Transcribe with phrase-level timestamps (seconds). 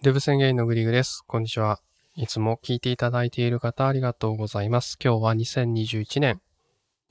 [0.00, 1.24] デブ宣言のグリグです。
[1.26, 1.80] こんにちは。
[2.14, 4.96] いつも聞いていただいている方ありがとうございます。
[5.02, 6.40] 今日は2021年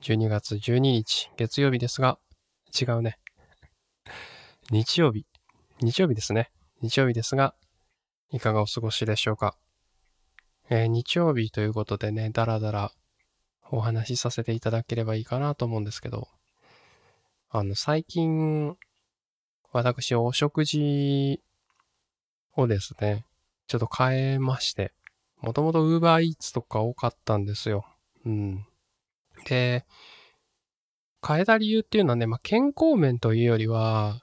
[0.02, 2.18] 12月12日月曜日ですが、
[2.80, 3.20] 違うね。
[4.72, 5.26] 日曜日。
[5.82, 6.50] 日曜日ですね。
[6.82, 7.56] 日曜日ですが、
[8.32, 9.58] いかがお過ごしでしょうか？
[10.70, 12.94] えー、日曜日ということでね、だらだら
[13.70, 16.30] お話しさせていただければいいかなと思うんですけど、
[17.50, 18.78] あの、最近、
[19.74, 21.42] 私、お食事
[22.58, 23.26] をですね、
[23.68, 24.94] ちょっと変えまして、
[25.42, 27.86] もともと Uber Eats とか多かったんですよ。
[28.26, 28.66] うん。
[29.46, 29.86] で、
[31.26, 34.22] 変えた理由っていうのはね、まあ、健康面というよりは、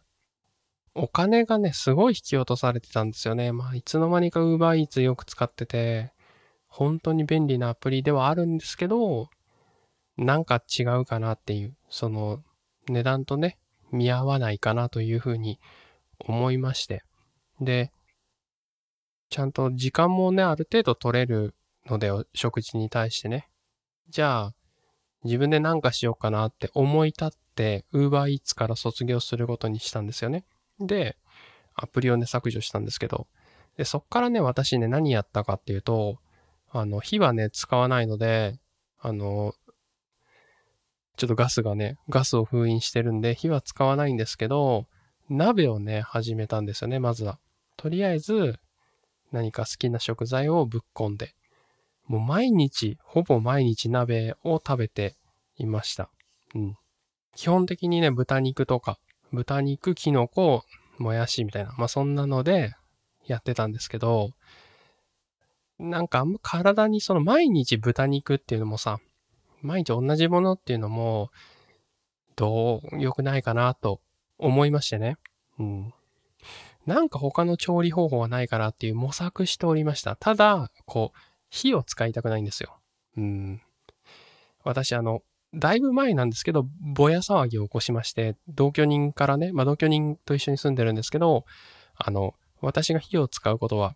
[0.95, 3.53] お金がね、すごい引き落とされてたんですよね。
[3.53, 6.13] まあ、いつの間にか Uber Eats よく使ってて、
[6.67, 9.29] 本当に便利なアプリではあるんですけど、
[10.17, 12.43] なんか違うかなっていう、その
[12.89, 13.59] 値段とね、
[13.91, 15.61] 見合わないかなというふうに
[16.19, 17.03] 思いまして。
[17.61, 17.93] で、
[19.31, 21.55] ちゃんと時間もね、ある程度取れる
[21.87, 23.49] ので、食事に対してね。
[24.09, 24.55] じゃあ、
[25.25, 30.45] 自分で何かしようかなって思い立って、Uber Eats から卒業することにしたんですよね。
[30.79, 31.17] で、
[31.75, 33.27] アプリをね、削除したんですけど、
[33.77, 36.19] で、そっからね、私ね、何やったかっていうと、
[36.71, 38.59] あの、火はね、使わないので、
[39.01, 39.55] あの、
[41.17, 44.87] ちょっとガスがね、ガスを封印してるんで、火は使わないんですけど、
[45.29, 47.39] 鍋をね、始めたんですよね、まずは。
[47.77, 48.59] とりあえず、
[49.35, 51.35] 何か好きな食材をぶっ込んで、
[52.07, 55.17] もう毎日、ほぼ毎日鍋を食べて
[55.57, 56.09] いました。
[56.55, 56.77] うん。
[57.35, 58.99] 基本的にね、豚肉とか、
[59.33, 60.63] 豚肉、キノコ、
[60.99, 62.75] もやしみたいな、まあそんなので
[63.27, 64.31] やってたんですけど、
[65.81, 69.01] なんかあんま体にその毎日豚肉っていうのもさ、
[69.61, 71.31] 毎日同じものっていうのも、
[72.37, 74.01] どう良くないかなと
[74.39, 75.17] 思いましてね。
[75.59, 75.95] うん。
[76.87, 80.17] なんか他の調理方法はないかなっていう模索しておりました。
[80.17, 81.19] ただ、こう、
[81.51, 82.79] 火を使いたくないんですよ。
[83.17, 83.63] うん。
[84.65, 85.23] 私、あの、
[85.55, 91.45] だいぶ前なんですけど、ぼや騒ぎを起こしまして、同居人からね、まあ同居人と一緒に住んでるんですけど、
[91.95, 93.95] あの、私が火を使うことは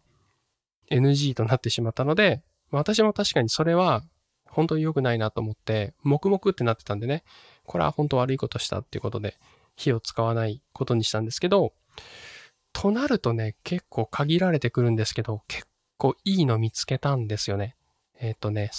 [0.90, 4.02] NG となってしまったので、私も確かにそれは
[4.46, 7.24] 本当に良くないなと思って、黙々ってなってたんでね、
[7.64, 9.36] これは本当悪いことしたっていうことで、
[9.76, 11.72] 火を使わないことにしたんですけど、
[12.72, 17.76] となるとね、結構限られてくるんですけど、結構いいの見つけたんですよね。
[18.20, 18.70] えっ、ー、とね、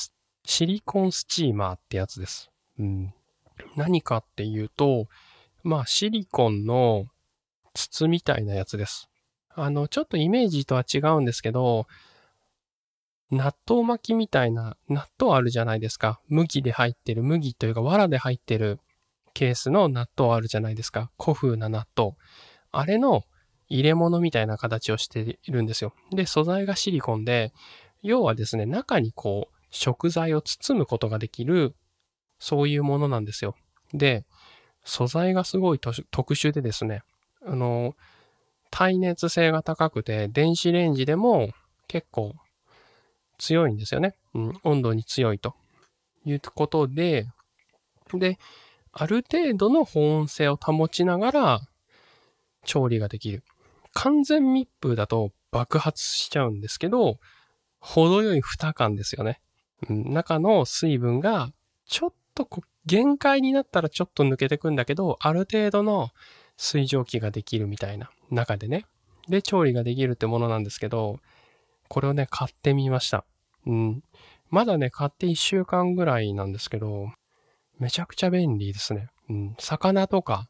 [0.45, 2.49] シリコンスチーマーってやつです。
[2.77, 3.13] うん。
[3.75, 5.07] 何かっていうと、
[5.63, 7.05] まあシリコンの
[7.73, 9.09] 筒みたいなやつです。
[9.49, 11.87] あの、ちょっとイメージとは違うんですけど、
[13.31, 16.19] 納豆巻きみたいな、納豆あるじゃないですか。
[16.29, 18.79] 麦で入ってる、麦というか藁で入ってる
[19.33, 21.11] ケースの納豆あるじゃないですか。
[21.21, 22.13] 古風な納豆。
[22.71, 23.23] あれの
[23.69, 25.93] 入れ物みたいな形をしているんですよ。
[26.11, 27.53] で、素材がシリコンで、
[28.01, 31.75] 要はですね、中にこう、食材を包むことができる、
[32.39, 33.55] そういうものなんですよ。
[33.93, 34.25] で、
[34.83, 37.03] 素材がすごい特殊でですね、
[37.45, 37.95] あの、
[38.71, 41.49] 耐熱性が高くて、電子レンジでも
[41.87, 42.35] 結構
[43.37, 44.15] 強いんですよね。
[44.33, 45.55] うん、温度に強いと
[46.25, 47.27] いうことで、
[48.13, 48.39] で、
[48.91, 51.61] ある程度の保温性を保ちながら
[52.63, 53.43] 調理ができる。
[53.93, 57.19] 完全密封だと爆発しちゃうんですけど、
[57.79, 59.41] 程よい蓋感ですよね。
[59.89, 61.51] うん、中の水分が
[61.85, 66.09] ちょっとこ限界になったらちょっと抜けてくんだけど、ある程度の
[66.57, 68.85] 水蒸気ができるみたいな中でね。
[69.27, 71.19] で、調理ができるってものなんですけど、
[71.87, 73.25] これをね、買ってみました。
[73.65, 74.03] うん。
[74.49, 77.11] まだね、買って1週間ぐらいなんですけど、
[77.77, 79.09] めちゃくちゃ便利ですね。
[79.29, 79.55] うん。
[79.59, 80.47] 魚とか、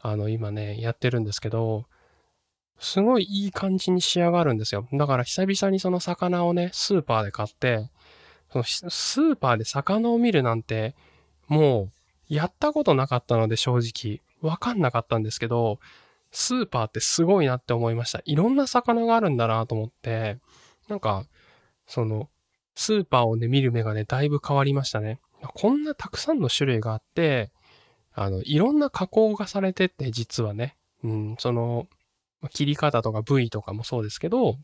[0.00, 1.86] あの、今ね、やってるんですけど、
[2.80, 4.88] すごいいい感じに仕上がるんですよ。
[4.92, 7.90] だから久々にその魚をね、スーパーで買って、
[8.50, 10.96] そのスーパーで魚を見るなんて、
[11.46, 15.78] もう、やったことなかったので正直、わかんなかったんですけど、
[16.32, 18.22] スーパーってすごいなって思いました。
[18.24, 20.38] いろんな魚があるんだなと思って、
[20.88, 21.26] なんか、
[21.86, 22.30] その、
[22.74, 25.20] スーパーをね、見る目がね、だいぶ変わりましたね。
[25.42, 27.50] こんなたくさんの種類があって、
[28.14, 31.88] あの、いろんな加工がされてて、実はね、うん、その、
[32.48, 34.56] 切り方とか部位とかもそうですけど、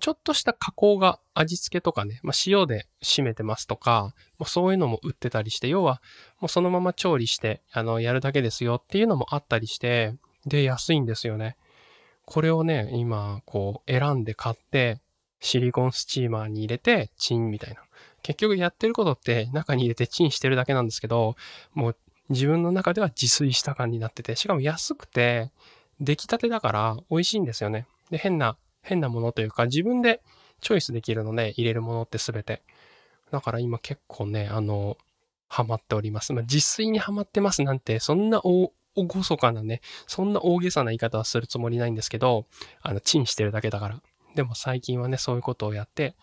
[0.00, 6.00] ちょっとした加工が味付けとかね、まあ、塩で締めてますとか、もうそういうのも売ってたりして、要は
[6.40, 10.14] もうそのまま調理して、あの、やるだけですよっていうのもあったりして、
[10.46, 11.56] で、安いんですよね。
[12.26, 15.00] これをね、今、こう、選んで買って、
[15.40, 17.82] シリコンスチーマーに入れて、チンみたいな。
[18.22, 21.36] 結局やってることって中に入れてチンしてるだけなんですけど、
[21.74, 21.96] もう
[22.30, 25.50] 自分の中では自炊した感になってて、しかも安くて、
[26.04, 27.86] 出来たてだから美味しいんですよね。
[28.10, 30.22] で、変な、変なものというか、自分で
[30.60, 32.62] チョイスできるので、入れるものってすべて。
[33.30, 34.96] だから今結構ね、あの、
[35.48, 36.32] ハマっております。
[36.32, 42.46] まあ、自炊にハマってますなんて、そんな大、ごそかなね、そんな大げさな言い方はするつもりないんですけど、
[42.82, 44.02] あの、チンしてるだけだから。
[44.34, 46.16] でも最近はね、そういうことをやって、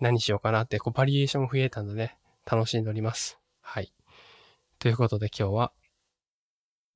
[0.00, 2.18] 何しようかなって、こう、バリエーション増えたのでね、
[2.50, 3.38] 楽しんでおります。
[3.60, 3.92] はい。
[4.78, 5.72] ということで今日は、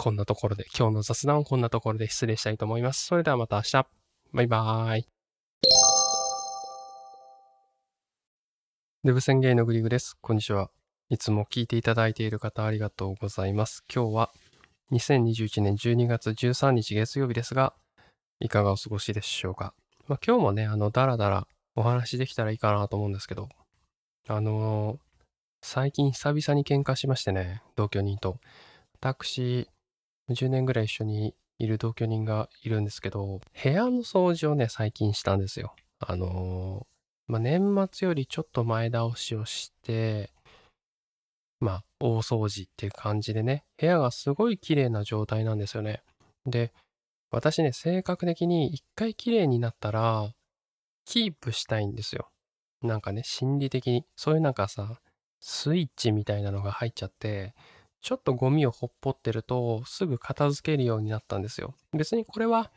[0.00, 3.04] こんなところで、今日の雑談をこんなところで失礼したいと思います。
[3.04, 3.86] それではまた明日。
[4.32, 5.08] バイバーイ。
[9.02, 10.16] デブ宣言のグリグです。
[10.20, 10.70] こんにちは。
[11.08, 13.82] いつも聞いていただいている方ありがとうございます。
[13.92, 14.30] 今日は
[14.92, 17.74] 2021年12月13日月曜日ですが、
[18.38, 19.74] いかがお過ごしでしょうか。
[20.06, 23.48] まあ、今日もね、あの、だらだらお話できたらいいかなと思うんですけど、
[24.28, 24.98] あのー、
[25.60, 28.38] 最近久々に喧嘩しましてね、同居人と。
[29.00, 29.68] 私、
[30.30, 35.74] 10年ぐらい一緒にいる同居人がいるんですけど、部屋の掃除をね、最近したんですよ。
[35.98, 40.30] あのー、まあ、年末よりちょっと前倒しをして、
[41.60, 46.02] まあ、大掃除っていう感じでね、部屋がすごい綺麗な状態なんですよね。
[46.46, 46.72] で、
[47.30, 50.32] 私ね、性格的に一回綺麗になったら、
[51.04, 52.30] キープしたいんですよ。
[52.82, 54.04] なんかね、心理的に。
[54.14, 55.00] そういうなんかさ、
[55.40, 57.54] スイッチみたいなのが入っちゃって、
[58.00, 61.74] ちょっとゴミをほっぽってると、すぐ片付けるようになったんですよ。
[61.92, 62.70] 別にこれは、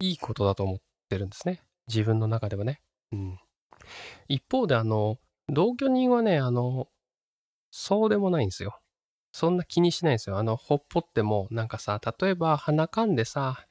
[0.00, 0.78] いいことだと思っ
[1.08, 1.60] てるんですね。
[1.88, 2.80] 自分の中ではね。
[3.12, 3.38] うん。
[4.28, 5.18] 一方で、あの、
[5.48, 6.88] 同居人はね、あの、
[7.70, 8.78] そうでもないんですよ。
[9.32, 10.38] そんな気にしないんですよ。
[10.38, 13.66] あの、ほっぽっても、なんかさ、例えば鼻かんでさ、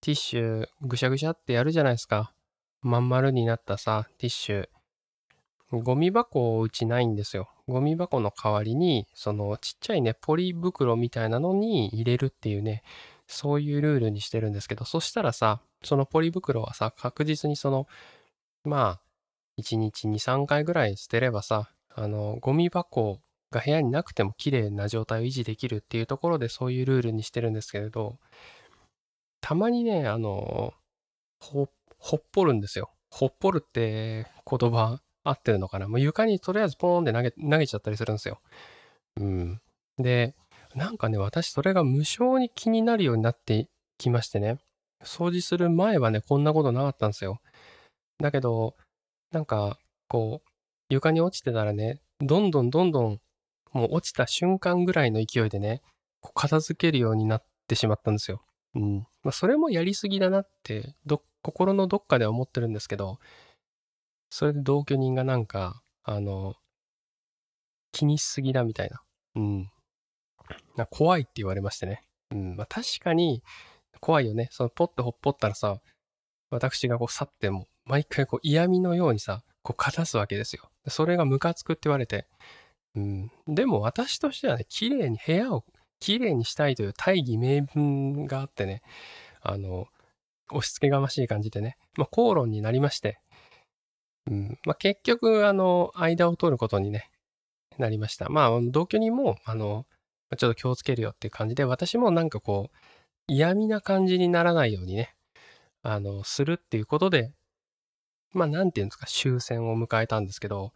[0.00, 2.34] ティッシュぐしゃぐしゃってやるじゃないですか。
[2.82, 4.68] まん丸になったさ、ティッシュ。
[5.80, 7.48] ゴミ箱をうちないんですよ。
[7.66, 12.82] ゴミ箱の代わりに、そのちっちゃいね、ポリ袋みたいなのに入れるっていうね、
[13.26, 17.86] そういうルールにしてるんですけど、そしたらさ、そのポリ袋はさ、確実にその、
[18.64, 19.00] まあ、
[19.60, 23.20] 1日2、3回ぐらい捨てればさ、あの、ゴミ箱
[23.50, 28.18] が部屋になくても綺麗な状態を維持できるっていうところでそういうルールにしてるんですけれど、
[29.40, 30.74] たまにね、あの、
[31.40, 31.68] ほ、
[31.98, 32.90] ほっぽるんですよ。
[33.10, 35.88] ほっぽるって言葉合ってるのかな？
[35.88, 38.40] もう床にとりあえずポーンって投げ、投げちゃったりするんですよ。
[39.20, 39.60] うん。
[39.98, 40.34] で、
[40.74, 44.58] なんかね、私それが無性に気になるようになってきましてね。
[45.04, 47.40] 掃除する前はね、こんなことなかったんですよ。
[48.20, 48.76] だけど、
[49.32, 49.78] なんか、
[50.08, 50.48] こう、
[50.88, 53.20] 床に落ちてたらね、どんどんどんどん、
[53.72, 55.82] もう落ちた瞬間ぐらいの勢いでね、
[56.20, 58.42] こう片付けるようになってしまったんですよ。
[58.74, 58.98] うん。
[59.22, 63.18] まあ、それもやりすぎだなって、ど、心のどっかでは思ってるんですけど、
[64.32, 66.54] それで同居人がなんか、あの、
[67.92, 69.02] 気にしすぎだみたいな。
[69.34, 69.70] うん。
[70.74, 72.02] な怖いって言われましてね。
[72.30, 72.56] うん。
[72.56, 73.42] まあ確かに
[74.00, 74.48] 怖いよね。
[74.50, 75.82] そのポッとほっぽったらさ、
[76.48, 80.70] 私がこう去っても、毎回こう嫌味のようにさ、こうかたすわけですよ。
[80.88, 82.26] それがムカつくって言われて。
[82.94, 83.30] うん。
[83.46, 85.66] でも私としてはね、綺麗に部屋を
[86.00, 88.80] 綺麗にしたいという大義名分があってね、
[89.42, 89.88] あの、
[90.50, 93.18] 押し付けがましい感じでね、まあ口論になりまして、
[94.30, 97.10] うんまあ、結局、あの、間を取ることにね、
[97.78, 98.28] なりました。
[98.28, 99.86] まあ、同居人も、あの、
[100.38, 102.76] ちょっと気をつけるよっていう感じで、私もなんかこう、
[103.28, 105.14] 嫌味な感じにならないようにね、
[105.82, 107.32] あの、するっていうことで、
[108.32, 110.72] まあ、なんていうんですか、終戦を迎えたんですけど、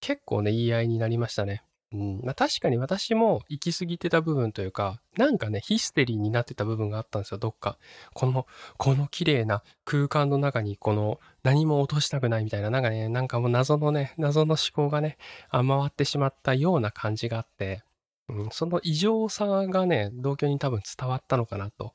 [0.00, 1.62] 結構ね、言い合いになりましたね。
[1.92, 2.20] うん。
[2.22, 7.78] まあ、確かに私も行き過ぎてた部分というか、なんかね、ヒステリーになってた部分があったんですよ、どっか。
[8.14, 8.46] この、
[8.78, 15.18] この綺麗な空間の中に、この、何も落としたくないみたいな、なんかね、なんかもう謎のね、謎の思考がね、
[15.50, 17.82] 回ってしまったような感じがあって、
[18.28, 21.94] うん、その異常さがね、同居に多分伝わったのかなと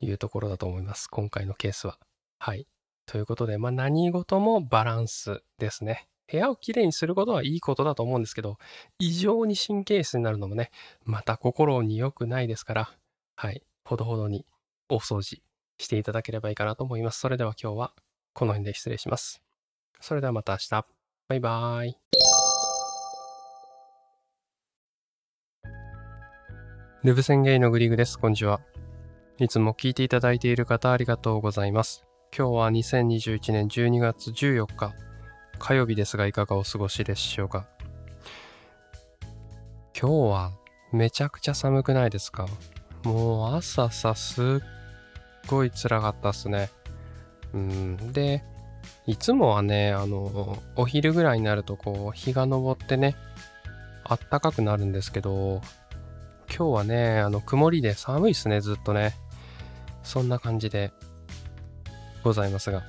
[0.00, 1.08] いうところだと思います。
[1.08, 1.98] 今回のケースは。
[2.38, 2.66] はい。
[3.06, 6.06] ということで、まあ何事もバランスですね。
[6.30, 8.58] 部屋をきれいにすることはいいことだと思うんですけど、
[8.98, 10.70] 異常に神経質になるのもね、
[11.04, 12.90] また心に良くないですから、
[13.36, 14.44] はい、ほどほどに
[14.88, 15.40] 大掃除
[15.78, 17.20] していただければいいかなと思います。
[17.20, 17.92] それでは今日は
[18.32, 19.42] この辺で失礼します。
[20.00, 20.86] それではまた明日。
[21.28, 21.96] バイバーイ。
[27.04, 28.18] ルブ宣言のグリグです。
[28.18, 28.60] こんにちは。
[29.38, 32.04] いつも聞いていただいている方ありがとうございます。
[32.36, 35.05] 今日は2021年12月14日
[35.58, 37.66] 火曜日ですがいかがお過ごしでしょうか？
[39.98, 40.52] 今日は
[40.92, 42.46] めちゃくちゃ寒くないですか？
[43.04, 44.44] もう朝さすっ
[45.48, 46.70] ごい辛かったっすね。
[47.52, 48.12] うん。
[48.12, 48.44] で
[49.06, 53.16] いつもはねあのお昼ぐらいになるとこう日が昇ってね
[54.04, 55.60] あったかくなるんですけど
[56.48, 59.14] 今日はねあの曇りで寒いっすねずっとね。
[60.02, 60.92] そんな感じで
[62.22, 62.84] ございますが、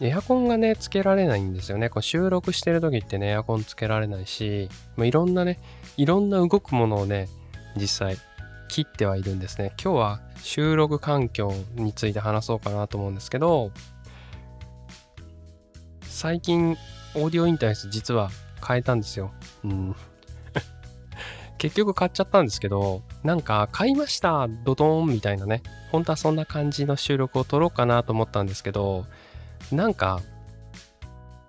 [0.00, 1.90] エアコンがね、つけられないんですよね。
[1.90, 5.58] こう収録してる時ってね、エアコンつけられないし、まあ、いろんなね、
[5.96, 7.28] いろんな動くものをね、
[7.76, 8.16] 実際
[8.68, 9.72] 切ってはいるんですね。
[9.82, 13.72] 今日は収録環境について話そうかなと思うんですけど、
[16.02, 16.76] 最近、
[17.14, 18.30] オーディオインターフェース実は
[18.66, 19.32] 変えたんですよ。
[19.64, 19.96] うん。
[21.58, 29.06] 結局買っちゃったんですけど、なんか買いましたドドーンみたいなね、本当はそんな感じの収録を撮ろうかなと思ったんですけど、
[29.72, 30.20] なんか、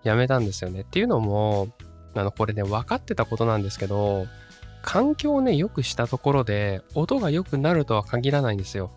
[0.03, 0.81] やめたんですよね。
[0.81, 1.69] っていうのも、
[2.15, 4.27] あの、これね、分かってたことなんですけど、
[4.81, 8.91] 環境をね、良くしたところで、音が良くなるとは限らないんですよ。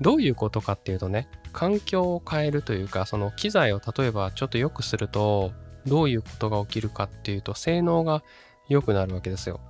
[0.00, 5.52] どういうことかっていうとね、環境を変えるというか、その機材を例えばちょっと良くすると、
[5.86, 8.22] どういうことが起きるかっていうと、性能が
[8.68, 9.60] 良くなるわけですよ。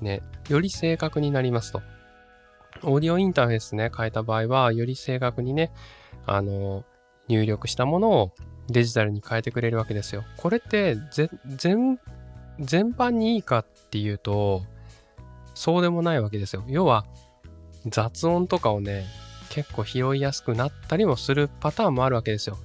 [0.00, 1.82] ね、より正確になりますと。
[2.82, 5.72] オーディオインターフェースね、変えた場合は、より正確にね、
[6.26, 6.84] あの、
[7.30, 8.32] 入力したものを
[8.68, 10.24] デジタルに変えてくれるわけですよ。
[10.36, 10.96] これって
[11.56, 11.98] 全、
[12.58, 14.62] 全般にいいかっていうと、
[15.54, 16.64] そうでもないわけですよ。
[16.68, 17.06] 要は、
[17.86, 19.06] 雑音とかをね、
[19.48, 22.58] 結構拾いやすくなったりもするパターンもあるわけですよ。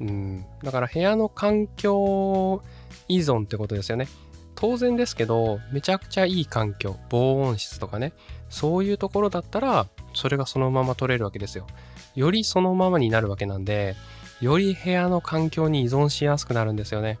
[0.00, 0.44] うん。
[0.62, 2.62] だから部屋の環境
[3.08, 4.08] 依存ってことですよね。
[4.54, 8.12] 当然ですけど、めちゃくちゃいい環境、防音室とかね、
[8.50, 11.66] そういうところだったら、それがそのまま取れるわけですよ。
[12.14, 13.96] よりそのままになるわけなんで、
[14.40, 17.18] より部屋の環境に依存しやすくなるんですよね。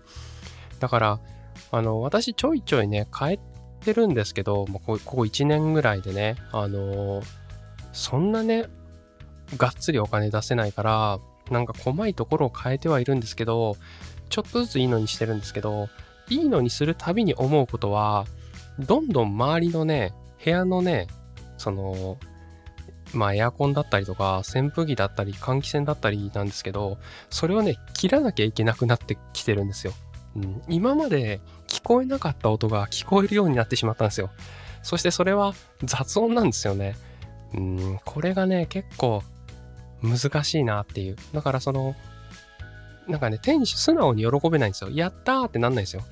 [0.78, 1.20] だから、
[1.70, 3.38] あの、私ちょいちょいね、変え
[3.84, 7.22] てるんですけど、もうここ1年ぐらいでね、あの
[7.92, 8.66] そんなね、
[9.56, 11.18] がっつりお金出せないから、
[11.50, 13.76] なんか細いところを変えてはいるんですけど、
[14.28, 15.88] ちょっとずついいのにしてるんですけど、
[16.28, 18.26] いいのにするたびに思うことは、
[18.78, 21.08] どんどん周りのね、部屋のね、
[21.58, 22.16] その、
[23.12, 26.98] まあエアコンだったりとか、扇風機だったり、換気扇だったりなんですけど、
[27.28, 29.92] それをね、切らなきゃいけなくなってきてるんですよ。
[30.36, 34.30] うん、今まで聞こえなかった音が聞こえるようになってしまったんですよ。
[34.82, 36.96] そしてそれは雑音なんですよね。
[37.54, 39.22] うん、これがね、結構
[40.02, 41.16] 難しいなっていう。
[41.32, 41.96] だからその、
[43.08, 44.90] なんかね、店主素直に喜べないんですよ。
[44.90, 46.02] やったーってなんないんですよ。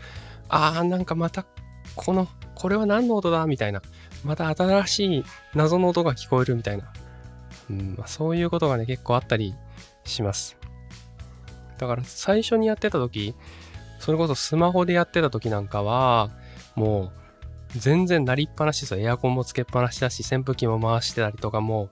[0.48, 1.46] あー、なんかまた、
[1.94, 3.82] この、これは何の音だみたいな。
[4.24, 6.92] また新しい謎の音が聞こえるみたいな。
[7.70, 9.54] うんまあ、そういうことがね、結構あったり
[10.04, 10.56] します。
[11.78, 13.34] だから最初にやってた時、
[13.98, 16.30] それこそスマホでやってた時なんかは、
[16.74, 17.12] もう
[17.76, 19.00] 全然鳴りっぱなしですよ。
[19.00, 21.90] エアコンもつけっぱなしだし、扇風機も回してたりとかも、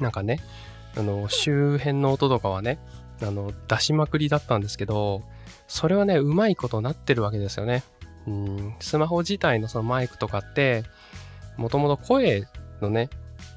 [0.00, 0.40] なんかね、
[0.96, 2.78] あの、周辺の音とかはね、
[3.22, 5.22] あの、出しまくりだったんですけど、
[5.68, 7.82] それはね、うまいことなってるわけですよね。
[8.26, 10.84] うん、スマホ自体のそのマイクとかって、
[11.56, 12.46] もともと声
[12.80, 13.10] のね、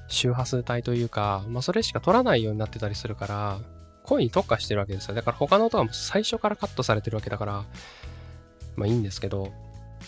[0.08, 3.60] 周波数帯というか、まあそれしか取らないようになってたりするから、
[4.04, 5.16] 声に特化してるわけですよ。
[5.16, 7.66] だから他の音はもう最初からカットされてるわけだから、
[8.76, 9.52] まあいいんですけど、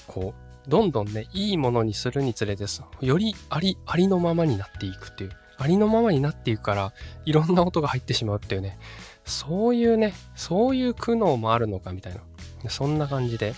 [0.07, 2.83] こう、どんどんね、いいものにするにつれです。
[2.99, 5.31] よりあり、ありのままになっていくっていう。
[5.57, 6.93] ありのままになっていくから、
[7.25, 8.79] いろんな音が入ってしまうっていうね。
[9.25, 12.21] そういうね、そういう苦悩もあるのかみたいな。
[12.69, 13.53] そんな感じで、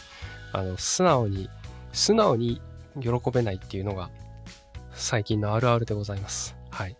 [0.51, 1.49] あの、素直に、
[1.93, 2.61] 素直に
[3.01, 4.09] 喜べないっていうのが、
[4.93, 6.55] 最近のあるあるでございます。
[6.69, 6.95] はい。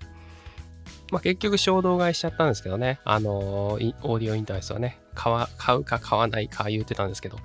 [1.12, 7.38] まあ、結局衝動買いしちゃったんですけどね、あのオーディオインターフェースはね、買うか買わないか言ってたんですけど、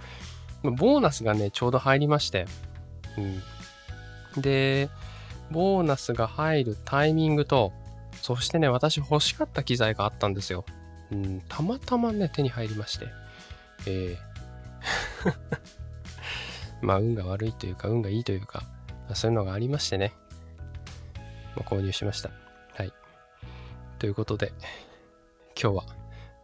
[0.62, 2.46] ボーナスがね、ちょうど入りまして、
[4.36, 4.42] うん。
[4.42, 4.88] で、
[5.50, 7.72] ボーナスが入るタイミングと、
[8.22, 10.64] そしてね、私欲しかった機材があったんですよ。
[11.12, 13.06] うん、たまたまね、手に入りまして。
[13.86, 14.28] えー
[16.80, 18.62] まあ、運が悪いというか、運がいいというか、
[19.14, 20.12] そういうのがありましてね、
[21.58, 22.30] まあ、購入しました。
[22.74, 22.92] はい。
[23.98, 24.52] ということで、
[25.60, 25.84] 今日は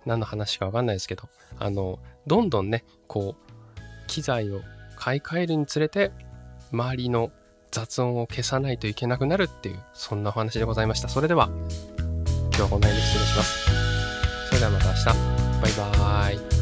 [0.07, 1.29] 何の話かわかんないですけど、
[1.59, 3.53] あの、どんどんね、こう、
[4.07, 4.61] 機材を
[4.97, 6.13] 買い替えるにつれて、
[6.73, 7.31] 周りの
[7.71, 11.09] 雑音を消さないといけなくなるっていう、そんなお話でございました。
[11.09, 11.49] それでは、
[11.99, 14.49] 今日はこの辺で失礼します。
[14.49, 15.05] それではまた明日。
[15.63, 16.54] バイバーイ。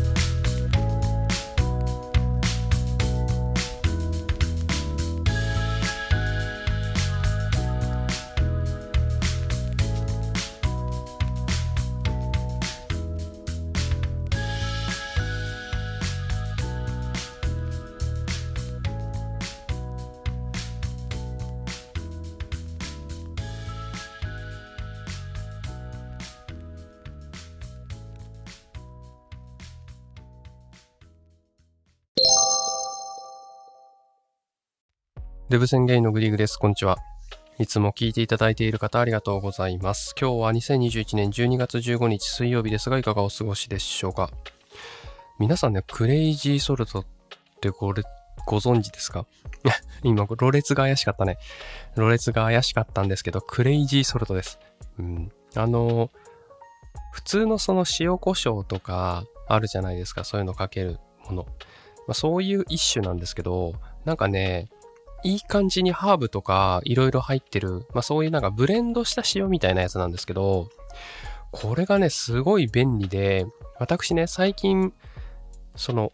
[35.53, 36.57] デブ宣言のグリーグです。
[36.57, 36.97] こんにちは。
[37.59, 40.15] いつも聞いていただいている方ありがとうございます。
[40.19, 44.31] 今日は2021年12月15日水曜日ですが、いかがお過ごしでしょうか？
[45.39, 47.07] 皆さんね、クレイジーソルトっ
[47.61, 48.03] てごれ
[48.47, 49.27] ご存知ですか？
[50.03, 51.37] 今、ろれつが怪しかったね。
[51.97, 54.59] ろれつが怪しかったんですけど、クレイジーソルトです。
[54.99, 55.31] うん。
[55.55, 56.09] あの、
[57.13, 60.25] 普通のその塩コショウとかあるじゃないですか。
[60.25, 61.43] そういうのかけるもの。
[61.45, 63.75] まあ、そういう一種なんですけど、
[64.07, 64.71] なんかね、
[65.25, 70.69] いい感じにハーブとかいろいろ入ってる、まあそういうなんかブレンドした塩みたいなやつなんですけど、
[71.51, 73.47] これがね、すごい便利で、
[73.79, 74.93] 私ね、最近、
[75.77, 76.13] その、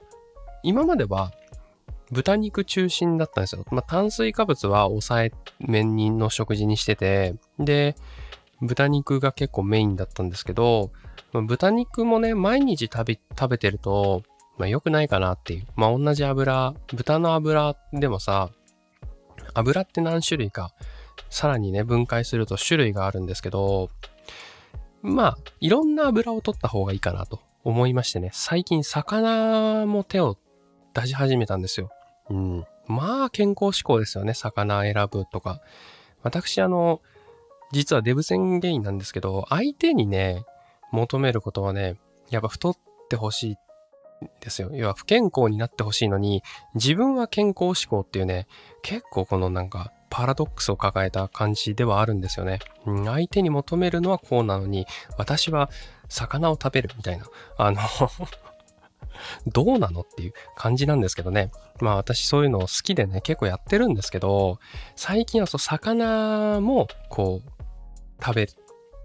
[0.62, 1.32] 今までは
[2.10, 3.64] 豚肉中心だったんですよ。
[3.70, 7.96] まあ炭水化物は抑えめにの食事にしてて、で、
[8.60, 10.90] 豚肉が結構メインだったんですけど、
[11.32, 14.22] まあ、豚肉もね、毎日食べ、食べてると、
[14.56, 15.66] まあ良くないかなっていう。
[15.76, 18.50] まあ同じ油、豚の油でもさ、
[19.55, 20.73] 油って何種類か、
[21.31, 23.90] さらにね、分解すると種類があるんですけど、
[25.02, 30.37] まあ、いろんな油を取った方がいいかなと思いましてね、最近魚も手を
[30.95, 31.90] 出し始めたんですよ。
[32.31, 32.67] うん。
[32.87, 35.61] まあ、健康志向ですよね、魚選ぶとか。
[36.23, 37.00] 私、あの、
[37.71, 40.45] 実はデブ宣言なんですけど、相手にね、
[40.90, 41.97] 求めることはね、
[42.31, 42.76] やっぱ太っ
[43.09, 43.57] てほしいっ
[44.40, 44.70] ですよ。
[44.72, 46.42] 要は不健康になってほしいのに、
[46.75, 48.46] 自分は健康志向っていうね、
[48.82, 52.58] 結構このなんかパラドックスを抱えた感じではあるんですよね。
[52.84, 55.70] 相手に求めるのはこうなのに、私は
[56.08, 57.26] 魚を食べるみたいな。
[57.56, 57.78] あの
[59.46, 61.50] どうなのっていう感じなんですけどね。
[61.80, 64.58] まあ私そういうのを好きでね、結構やってるんですけど、
[64.96, 68.52] 最近はそう魚もこう食べる。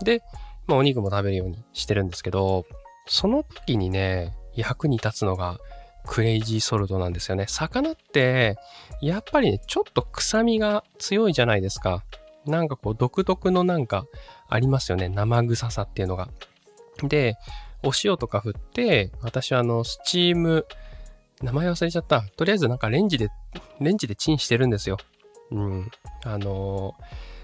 [0.04, 0.24] で、
[0.68, 2.66] まあお肉も食べるようにしてるんですけど、
[3.08, 5.60] その時にね、役に立つのが
[6.06, 7.46] クレイジーソルトなんですよね。
[7.48, 8.58] 魚って、
[9.02, 12.04] やっぱりね、ちょっと臭みが強いじゃないですか。
[12.46, 14.06] なんかこう独特のなんか
[14.50, 15.10] ありますよね。
[15.10, 16.30] 生臭さっていうのが。
[17.02, 17.36] で、
[17.84, 20.66] お塩とか振って、私はあの、スチーム、
[21.42, 22.22] 名前忘れちゃった。
[22.22, 23.30] とりあえずなんかレンジで、
[23.80, 24.98] レンジでチンしてるんですよ。
[25.52, 25.92] うん。
[26.24, 26.96] あの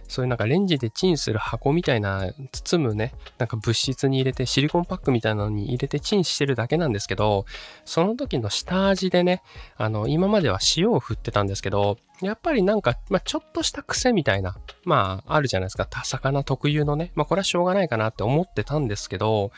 [0.10, 7.46] そういうなんかレンジでチンする箱みたいな包むね、なんか物質に入れてシリコンパックみたいなのに入れてチンしてるだけなんですけど、
[7.86, 9.44] その時の下味でね、
[9.78, 15.88] あの、今までは塩を振ってたんですけど、やっぱりなんか、まあ、ちょっとした癖みたいな、まあ、あるじゃないですか。
[16.04, 17.12] 魚特有のね。
[17.14, 19.52] まあ、これはしょうがないかなって思ってたんですけど、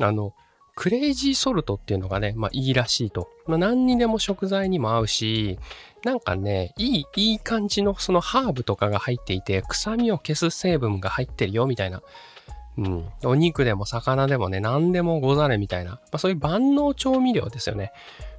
[0.00, 0.32] あの、
[0.78, 3.28] クレイジーソルトっていうのがね、まあいいらしいと。
[3.48, 5.58] まあ何にでも食材にも合うし、
[6.04, 12.00] なんかね、いい、いい感じのそのハーブとかが入っていて、臭みを消す成分が入ってるよ、みたいな。
[12.76, 13.08] うん。
[13.24, 15.90] お肉でも魚でもね、何でもござれみたいな。
[15.90, 17.90] まあそういう万能調味料ですよね。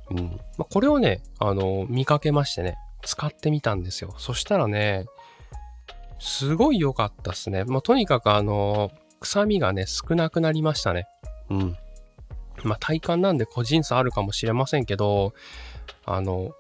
[0.09, 0.39] うん。
[0.57, 4.15] まあこれをね、あの、見かけましてね、使ってみたんですよ。
[4.17, 5.07] そしたらね、
[6.19, 7.65] すごい良かったっすね。
[7.65, 11.05] もうとにかくあの、臭みがね、少なくなりましたね。
[11.49, 11.77] うん。
[12.63, 15.33] まあ体感なんで個人差あるかもしれませんけど、
[16.05, 16.51] あの、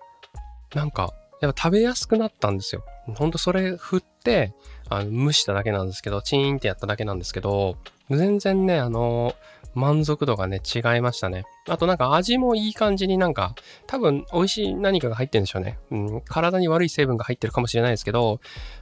[0.73, 2.83] なんか、やっぱ食べやすくなったんですよ。
[3.15, 4.53] ほんとそれ振って、
[4.89, 7.77] あの蒸しただけなんですけど、チーンってやっただけなんですけど、
[8.09, 9.35] 全然ね、あの、
[9.75, 11.45] 満足度がね、違いましたね。
[11.67, 15.77] あとなんか味もいい感じになんか、多分美味しい何かが入ってるんでしょうね。
[15.91, 18.39] うん、体に悪い成分が入ってるかもしれないですけど、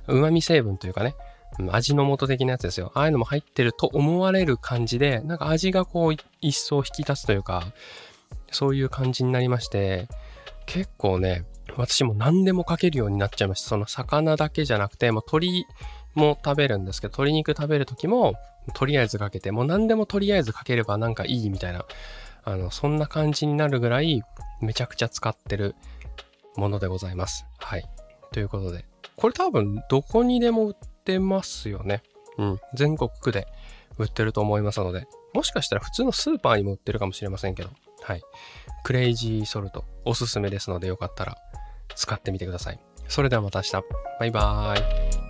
[0.08, 1.16] 旨味成分というかね、
[1.72, 2.92] 味の素的なやつですよ。
[2.94, 7.64] ああいうのも入ってると思われる感じで、なんか味がこう一層引き立つというか、
[8.52, 10.08] そういう感じになりまして、
[10.66, 13.70] 結構ね、私も何でもかけるようになっちゃいました。
[13.70, 15.66] その魚だけじゃなくて、もう鶏
[16.16, 18.36] も食べるんですけど、鶏肉食べる時も、
[18.74, 21.86] とりあえずかけて、もう何でもとりあえずかければなんかいいみたいな、
[22.44, 24.24] あの、そんな感じになるぐらい、
[24.62, 25.76] めちゃくちゃ使ってる
[26.56, 27.46] ものでございます。
[27.58, 27.86] はい。
[28.32, 30.74] ということで、これ多分どこにでも売っ
[31.08, 32.04] ってますよね。
[32.38, 32.60] うん。
[32.74, 33.48] 全国区で
[33.98, 37.70] 売ってると思いますので、もしかしたら普通のスーパーにも売ってるかもしれませんけど、
[38.02, 38.22] はい。
[38.84, 41.38] クレイジーソルトおすすめですのでよかったら
[41.96, 42.80] 使ってみてください。
[43.08, 43.72] それではまた明日。
[44.20, 45.27] バイバーイ。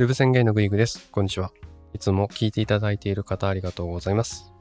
[0.00, 1.08] ウェブ宣言のグリグです。
[1.10, 1.50] こんにちは。
[1.92, 4.52] いつも聞いていただいている方ありがとうございます。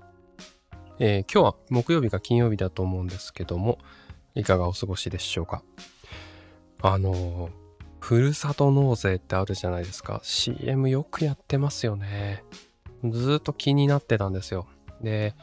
[0.97, 3.78] えー今日は木曜日か金曜日だと思うんですけども、
[4.34, 5.62] いかがお過ごしでしょうか？
[6.82, 7.52] あのー
[8.00, 10.21] ふるさと納税ってあるじゃないですか。
[10.23, 12.43] CM よくやってますよね。
[13.08, 14.65] ずっと気になってたんですよ。
[15.04, 15.36] で、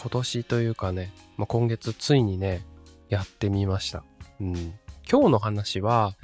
[0.00, 2.66] 今年というかね、まあ、今月ついにね、
[3.08, 4.02] やってみました。
[4.40, 4.54] うん。
[5.08, 6.16] 今日の話は、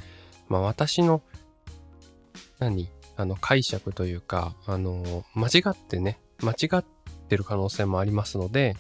[0.49, 1.23] まあ、私の、
[2.59, 2.89] 何？
[3.17, 6.85] あの、解釈というか、あの、間違ってね、間違っ
[7.29, 8.77] てる可能性もありますので、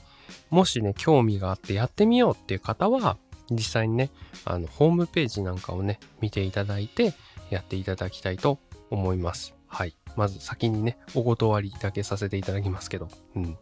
[0.50, 3.16] もしね、興味があってやってみようっていう方は、
[3.50, 4.10] 実際にね、
[4.44, 7.14] あの、ホームページなんかをね、見ていただいて、
[7.50, 8.58] やっていただきたいと
[8.90, 9.54] 思います。
[9.68, 9.94] はい。
[10.16, 13.56] まず先にね、お断りだけさせていただきますけど、うん。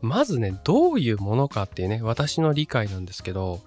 [0.00, 3.60] まずね、どういうものかっていうね、私の理解なんですけど、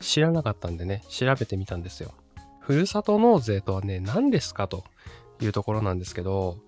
[0.00, 2.12] 知らなかったんでね、調べてみたんですよ。
[2.60, 4.84] ふるさと納税とはね、何ですかと
[5.40, 6.58] いうところなんですけど、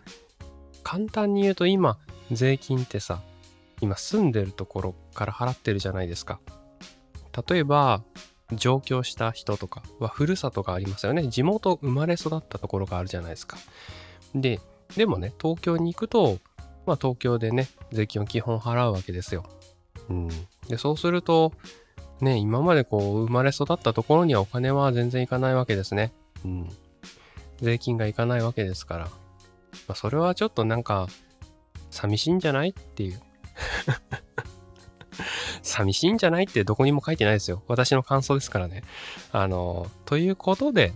[0.82, 1.98] 簡単に言うと今、
[2.30, 3.22] 税金ってさ、
[3.80, 6.40] 今住んでるところから払ってるじゃないですか。
[7.48, 8.02] 例えば、
[8.52, 11.28] 上京した人とかはふるさとがありますよね。
[11.28, 13.56] 地元生まれ育ったところがあるじゃないですか。
[14.34, 14.60] で、
[14.96, 16.38] でもね、東京に行くと、
[16.86, 19.44] まあ東京でね、税金を基本払うわけですよ。
[20.08, 20.28] うん。
[20.68, 21.52] で、そうすると、
[22.20, 26.12] ね、今までこう生まれ育ったところにはお金は全然いかないわけですね。
[26.44, 26.68] うん。
[27.62, 29.04] 税金がいかないわけですから。
[29.06, 31.08] まあ、それはちょっとなんか、
[31.90, 33.20] 寂しいんじゃないっていう。
[35.62, 37.62] 寂しいんじゃないってどこにも書いてないですよ。
[37.68, 38.82] 私の感想ですからね。
[39.30, 40.94] あの、ということで、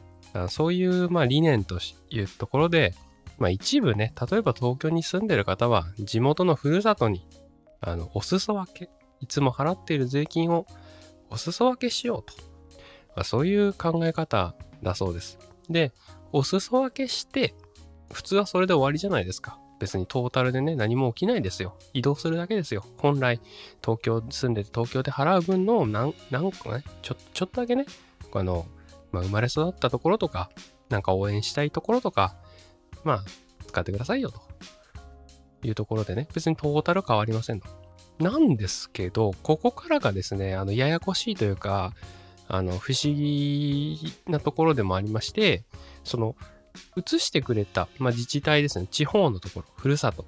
[0.48, 1.78] そういうまあ理念と
[2.10, 2.94] いうところで、
[3.38, 7.26] まあ一部ね、例えば東京に住んでる方は地元のふるさとに、
[7.80, 10.66] あの、お裾分け、いつも払っている税金を
[11.30, 12.34] お裾分けしようと。
[13.14, 15.38] まあ、そういう考え方だそうです。
[15.70, 15.92] で、
[16.32, 17.54] お裾分けして、
[18.12, 19.58] 普通はそれで終わりじゃないですか。
[19.78, 21.76] 別にトータルでね、何も起きないですよ。
[21.92, 22.84] 移動するだけですよ。
[22.98, 23.40] 本来、
[23.82, 27.84] 東京住んでて東京で払う分の何、何個ね、ちょ、ちょっとだけね、
[28.32, 28.66] あの、
[29.12, 30.50] まあ、生まれ育ったところとか、
[30.88, 32.36] なんか応援したいところとか、
[33.04, 33.24] まあ、
[33.66, 34.40] 使ってくださいよと
[35.62, 37.68] いうところでね、別にトータル変わりませんと。
[38.18, 41.92] なんですけど、ここからがですね、あの、ややこしいというか、
[42.48, 45.64] あの、不思議なところでもありまして、
[46.06, 46.36] その、
[46.96, 50.24] 移してくれた、まあ、自治体ですね、地方のところ、ふるさと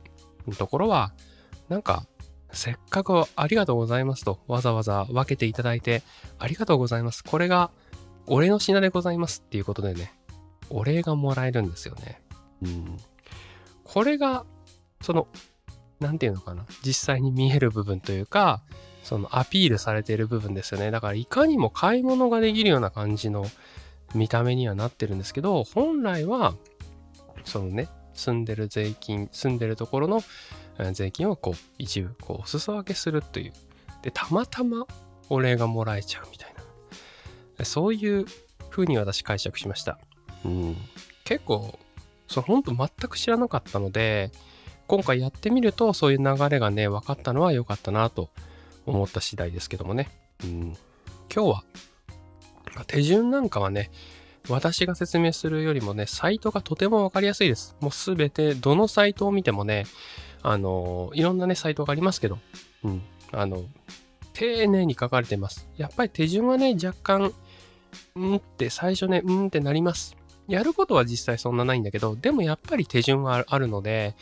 [0.46, 1.12] のところは、
[1.68, 2.06] なんか、
[2.52, 6.02] せっかくありがとうございますと、わざわざ分けていただいて、
[6.38, 7.22] ありがとうございます。
[7.22, 7.70] これが、
[8.26, 10.14] お礼の品でございますっていうことでね、
[10.70, 12.20] お礼がもらえるんですよね。
[12.62, 12.96] うん。
[13.84, 14.44] これが、
[15.00, 15.28] その、
[16.00, 16.64] なんていうのかな。
[16.84, 18.62] 実際に見える部分というか、
[19.02, 20.90] そのアピールされている部分ですよね。
[20.90, 23.46] だからいかにも買い物ができるような感じの
[24.14, 26.54] 見た目にはなってるんですけど、本来は、
[27.44, 30.22] そのね、住んでる税金、住んでるところの
[30.92, 33.52] 税金をこう一部こうお裾分けするという。
[34.02, 34.86] で、たまたま
[35.28, 36.54] お礼がもらえちゃうみたい
[37.58, 37.64] な。
[37.64, 38.26] そういう
[38.70, 39.98] 風に私解釈しました。
[40.44, 40.76] うん。
[41.24, 41.78] 結構、
[42.28, 44.30] そう、ほんと全く知らなかったので、
[44.86, 48.30] 今回やってみるとそういう流れがね、分かったのは良かったなと
[48.86, 50.08] 思った次第ですけどもね。
[50.44, 50.76] うん。
[51.34, 51.64] 今日は
[52.87, 53.90] 手順なんかはね、
[54.48, 57.76] 私が説明するよりもね、サイトがとてもわかりやすいです。
[57.81, 59.87] もうすべて、どのサイトを見てもね、
[60.42, 62.38] あの、いろんなね、サイトがありますけど、
[62.85, 63.02] うん、
[63.33, 63.64] あの、
[64.33, 65.68] 丁寧に書かれてます。
[65.76, 67.33] やっぱり手順はね、若干、
[68.14, 70.16] うんって最初ね、うんってなります。
[70.46, 74.14] やることは実際そんなないんだけど、でもやっぱり手順はあるので、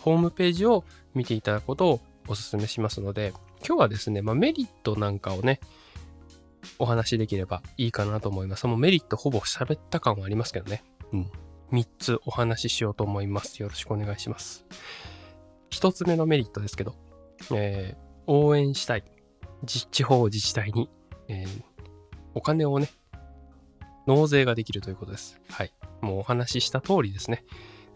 [0.00, 3.32] ホームページを見ていただくことをお勧めしますので、
[3.66, 5.60] 今日はですね、まあ、メリットなんかをね、
[6.78, 8.66] お話しできればいいかなと思います。
[8.66, 10.84] もうメリットほぼ喋った感はありますけどね。
[11.12, 11.30] うん。
[11.72, 13.62] 3つお話ししようと思います。
[13.62, 14.64] よろしくお願いします。
[15.70, 16.94] 1つ目のメリットですけど、
[17.52, 19.04] えー、応援したい。
[19.66, 20.88] 地方自治体に、
[21.28, 21.62] えー、
[22.34, 22.90] お金をね、
[24.06, 25.40] 納税ができるということです。
[25.50, 25.72] はい。
[26.00, 27.44] もうお話しした通りですね。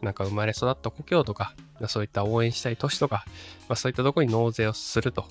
[0.03, 1.55] なんか生まれ育った故郷とか、
[1.89, 3.25] そういった応援したい都市とか、
[3.69, 5.25] まあ、そういったとこに納税をすると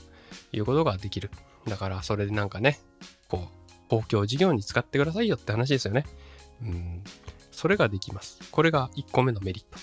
[0.51, 1.29] いうことができる。
[1.67, 2.79] だからそれでなんかね、
[3.37, 3.47] 歩、
[3.89, 6.05] 公共事業に使ってくださいよって話ですよね。
[6.61, 7.03] うん。
[7.51, 8.39] それができます。
[8.51, 9.79] これが1個目のメリット。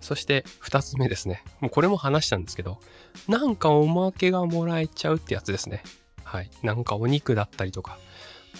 [0.00, 1.42] そして2つ目ですね。
[1.60, 2.78] もうこれも話したんですけど、
[3.26, 5.82] なんかおまけがもらえちゃうってやつですね。
[6.24, 6.50] はい。
[6.62, 7.98] なんかお肉だったりとか、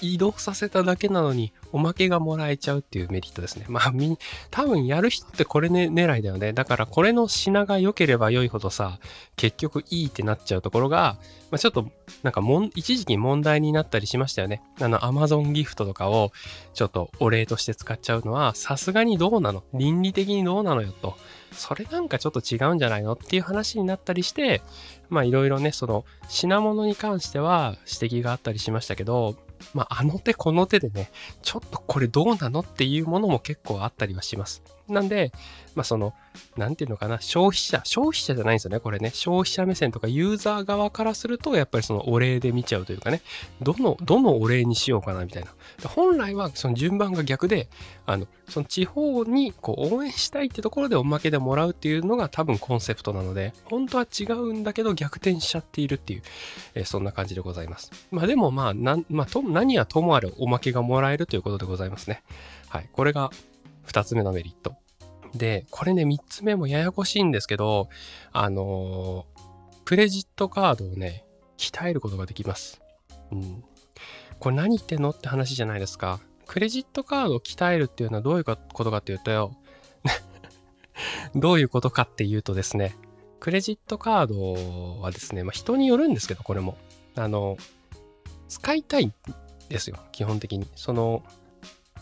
[0.01, 3.67] 移動させただけなのにおまけがもらえちゃうっていうメリットですね。
[3.69, 4.19] まあみ、
[4.51, 6.53] 多分やる人ってこれ、ね、狙いだよね。
[6.53, 8.99] だからこれの品が良ければ良いほどさ、
[9.37, 11.19] 結局いいってなっちゃうところが、
[11.51, 11.91] まあ、ちょっと
[12.23, 14.63] なんかもん、一時期問題になったりしましたよね。
[14.81, 16.33] あの、アマゾンギフトとかを
[16.75, 19.63] ちょっとお礼として使っちゃうのは、さすがにどうなの？
[19.75, 21.17] 倫理的にどうなのよと。
[21.53, 23.13] それなんかちょっと違うんじゃないの？
[23.13, 24.63] っていう話になったりして、
[25.09, 29.37] まあいろいろね、その品物に関しては指摘があったりしましたけど、
[29.75, 31.11] まあ、あの手この手でね、
[31.43, 34.63] ちょっとこれどうなのっていうものも結構あったりはします。
[34.89, 35.33] なんで、
[35.79, 36.13] まあ、その、
[36.57, 39.13] なんていうのかな、消費者、消費者じゃないんですよね、これね。
[39.15, 43.23] 消費者目線とかユーザー側からすると、やっぱりそのお礼で見ちゃうというかね、
[43.63, 45.51] どの、どのお礼にしようかなみたいな。
[45.89, 47.69] 本来はその順番が逆で、
[48.07, 56.23] あの、その地方にこう応援したいってところでおまけでもらうっていうのが多分コンセプトなので、本当は違うんだけど逆転しちゃっているっていう、
[56.75, 57.93] えー、そんな感じでございます。
[58.11, 62.25] まあでもまあ、なまあ、と何はともあれおまけがもらえるということでございますね。
[62.69, 62.89] はい。
[62.93, 63.31] これが
[63.87, 64.75] 2つ目のメリット。
[65.35, 67.89] で、これね、3つ目もややこしいんですけど、
[68.33, 69.27] あの、
[69.85, 71.25] クレジットカードをね、
[71.57, 72.81] 鍛えることができます。
[73.33, 73.65] うん。
[74.39, 76.21] これ何言ってんのって話じゃないですか。
[76.47, 79.53] クレジットカードを鍛えるっていうのはどういうことかっていうと、
[81.35, 82.97] どういうことかっていうとですね、
[83.41, 86.77] クレジットカードはですね、まあ、人によるんですけど、これも。
[87.15, 87.57] あの、
[88.49, 89.13] 使いたい
[89.69, 90.69] ですよ、基本的に。
[90.75, 91.23] その、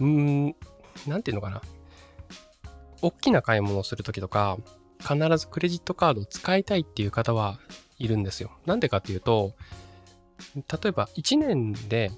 [0.00, 0.56] うーん、
[1.06, 1.62] なんていうのかな。
[3.02, 4.58] 大きな買い物をするときとか、
[5.00, 7.58] 必ずクレジットカードを使いたいっていう方は
[7.98, 8.50] いるんですよ。
[8.66, 9.54] なんでかっていうと、
[10.54, 12.10] 例えば1年で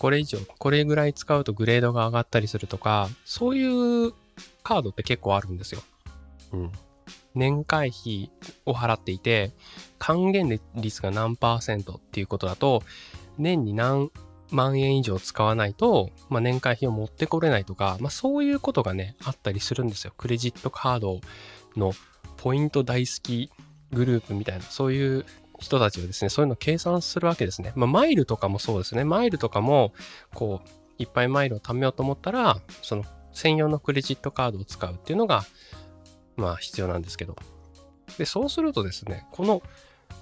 [0.00, 4.12] これ以上、これぐらい使うとグレードが上がったりするとか、そういう
[4.62, 5.82] カードって結構あるんですよ。
[6.52, 6.72] うん。
[7.34, 8.30] 年会費
[8.64, 9.52] を払っていて、
[9.98, 12.82] 還元率が何パーセントっていうことだと、
[13.36, 14.10] 年に何
[14.50, 20.12] 万円以上使わないと、まあ、年会費を持ってこれないとか、まあ、そういうことがね、あったりするんですよ。
[20.16, 21.20] クレジットカード
[21.76, 21.92] の
[22.36, 23.50] ポイント大好き
[23.92, 25.24] グループみたいな、そういう
[25.58, 27.72] 人たちはですね、そういうのを計算するわけですね。
[27.76, 29.04] まあ、マイルとかもそうですね。
[29.04, 29.92] マイルとかも、
[30.34, 35.44] こう、いっぱいマイルを貯めようと思ったら、その専用のクレジットカードを使うっていうのが、
[36.36, 37.36] まあ必要なんですけど。
[38.18, 39.62] で、そうするとですね、この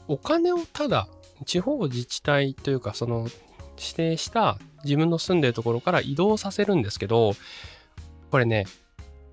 [0.07, 1.09] お金をただ
[1.47, 3.29] 地方自治体というか、その
[3.79, 7.33] 指定した自分の住んでるところから移動させるんですけど、
[8.31, 8.67] これね、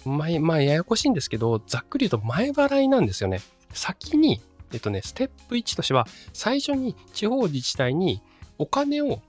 [0.06, 3.42] まあ、まあ、ややこしいんですけど、ざっくり言うと前払いなんですよね。
[3.74, 8.22] 先に、えっとね、ステップ1としては、最初に地方自治体に
[8.58, 9.22] お金を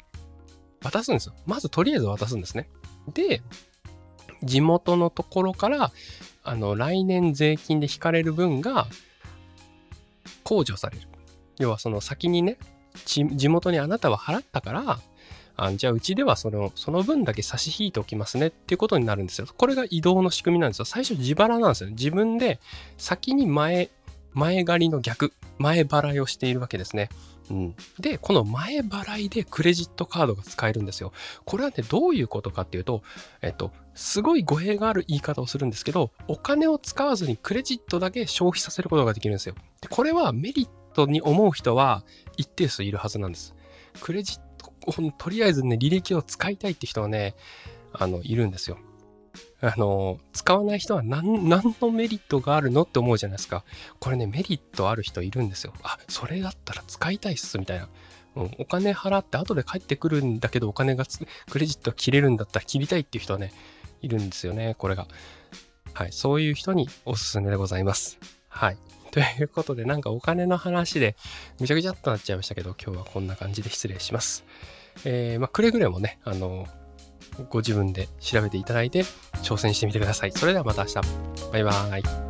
[0.83, 1.35] 渡すんですよ。
[1.46, 2.68] まずとりあえず渡すんですね。
[3.12, 3.42] で、
[4.42, 5.92] 地元のところから、
[6.42, 8.87] あの、来年税金で引かれる分が
[10.44, 11.09] 控除される。
[11.59, 12.59] 要はその先にね、
[13.05, 14.99] 地元にあなたは払ったから、
[15.57, 19.47] あじゃあうちではその、その分だけ差し引いておきますねっていうことになるんですよ。
[19.57, 20.85] これが移動の仕組みなんですよ。
[20.85, 21.91] 最初自腹なんですよ。
[21.91, 22.61] 自分で
[22.99, 23.91] 先に前、
[24.35, 27.09] 前借りの逆、前払いをしているわけですね。
[27.51, 31.13] うん、で、この前払いでクレジットカードが使えるんですよ。
[31.45, 33.03] これはね、どういうことかっていうと、
[33.41, 39.55] えっと、すごい語弊がある言い方をするんですけど、お金を使わずにクレジットだけ消費させることができるんですよ。
[39.81, 42.05] で、これはメリットに思う人は
[42.37, 43.55] 一定数いるはずなんです。
[44.01, 44.46] クレジット
[45.18, 47.35] とりあえずね、履歴を使いたいって人はね、
[47.92, 48.79] あの、いるんですよ。
[49.61, 53.64] あの、使わない人は何、何のメリットがあるのって思うじゃないですか。
[54.01, 55.72] これね、メリットある人いるんですよ。
[55.83, 57.88] あ、それだったら使いたいっす、みたいな。
[58.37, 61.05] うん、お金払って後で帰ってくるんだけど、お金が
[61.51, 63.53] クレジット切れるんだったら切りたいっていう人はね、
[64.03, 65.09] いるんですよね、これが。
[65.94, 68.18] はい、そういう人におすすめでございます。
[68.49, 68.79] はい。
[69.16, 71.16] ということで、なんかお金の話で
[71.59, 74.44] ぐちゃぐちゃっとなっちゃいましたけど、今日はこんな感じで失礼します。
[75.07, 76.66] えー、まあ、くれぐれもね、あの、
[77.48, 79.05] ご自分で調べていただいて
[79.42, 80.33] 挑戦してみてください。
[80.33, 80.94] それではまた明日。
[81.50, 82.26] バイバーイ。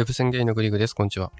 [0.00, 0.94] デブ宣言のグリグです。
[0.94, 1.30] こんにちは。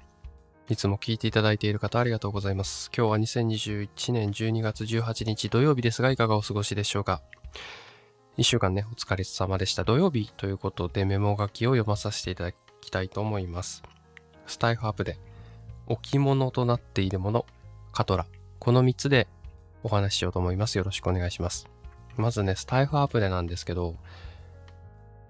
[0.69, 2.91] いつも聞いていただいている方ありがとうございます。
[2.95, 7.23] 今日は2021年12月18日土曜日ですが、いかがお過ごしでしょうか
[8.37, 9.83] ？1週間ね、お疲れ様でした。
[9.83, 13.81] 土曜日ということでメモ書きを読まさせていただきたいと思います。
[14.45, 15.17] スタイフアップで
[15.87, 17.47] 置物となっているもの、
[17.91, 18.27] カトラ。
[18.59, 19.27] この3つで
[19.81, 20.77] お話ししようと思います。
[20.77, 21.67] よろしくお願いします。
[22.15, 23.95] まずね、スタイフアップでなんですけど、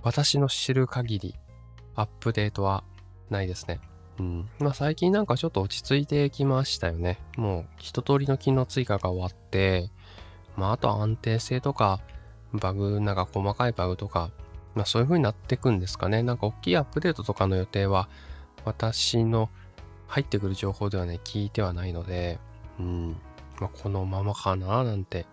[0.04, 1.36] 私の知る限り、
[1.96, 2.84] アップデートは
[3.32, 3.80] ないですね。
[4.20, 4.50] うん。
[4.60, 7.20] まあ最近なんかちょっと落ち着いてきましたよね。
[7.38, 9.90] もう一通りの機能追加が終わって、
[10.56, 12.02] まああと安定性とか、
[12.54, 14.32] バグ、なんか細かいバグとか、
[14.76, 16.24] まあそういう風になっていくんですかね。
[16.24, 18.10] なんか大きいアップデートとかの予定は、
[18.66, 19.50] 私の
[20.08, 22.40] 入ってくる情報ではね、聞いてはないので、
[22.80, 23.16] うん、
[23.60, 25.26] まあ、このままかななんて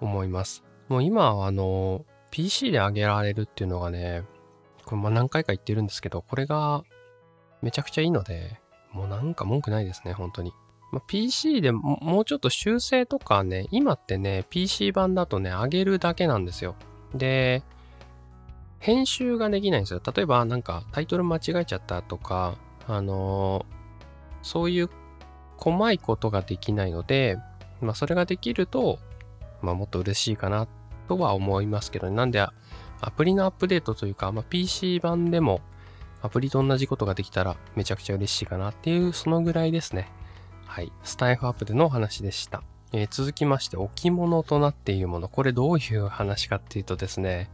[0.00, 0.64] 思います。
[0.88, 4.24] もう今、あの、PC で上げられるっていうのがね、
[4.84, 6.82] これま何回か言ってるんですけど、これが
[7.64, 8.60] めちゃくちゃいいので、
[8.92, 10.52] もうなんか文句ないですね、本当に。
[10.92, 16.76] ま、PC でもうちょっと修正とかね、今ってね、PC 版だとね、上げるだけなんですよ。
[17.14, 17.62] で、
[18.80, 20.02] 編集ができないんですよ。
[20.14, 24.90] 例えばなんかタイトル間違えちゃったとか、あのー、そういう
[25.56, 27.38] 細いことができないので、
[27.80, 28.98] まあそれができると、
[29.62, 30.68] まあもっと嬉しいかな
[31.08, 35.62] とは思いますけど、ね、なんでアプリのアップデートというか、まあ PC 版でも
[36.24, 40.08] アプリと同じことができたらめちゃくちゃ嬉しいかなっていう、そのぐらいですね。
[40.64, 40.90] はい。
[41.02, 42.62] スタイフアップでのお話でした。
[42.92, 45.28] えー、続きまして、置物となっているもの。
[45.28, 47.50] これどういう話かっていうとですね、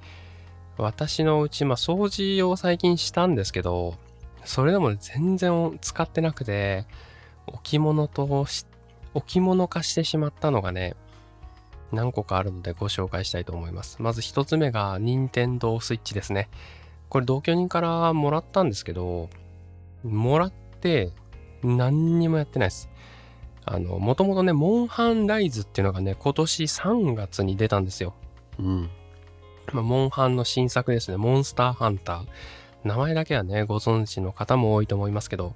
[0.79, 3.97] 私のうち、まあ、掃除を最近したんですけど、
[4.45, 6.87] それでも全然使ってなくて、
[7.49, 8.67] 置物とし
[9.15, 10.95] 置物化してしまったのがね、
[11.91, 14.01] 何個かあるのでご紹介したいと思います。
[14.01, 16.49] まず一つ目が、任天堂スイッチですね。
[17.11, 19.29] これ同居人からもらったんですけど、
[20.03, 21.13] もらって
[21.63, 22.89] 何にもやってないです。
[23.67, 28.15] あの、もともとね、モンハンライズっていうのがね、今年3月に出たんですよ。
[28.59, 28.91] うん。
[29.73, 31.17] まあ、モンハンの新作ですね。
[31.17, 32.27] モンスターハンター。
[32.85, 35.55] 名前だけはね、ご存知の方も多いと思いますけど、